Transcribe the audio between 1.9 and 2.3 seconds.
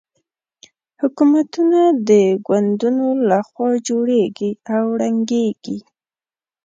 د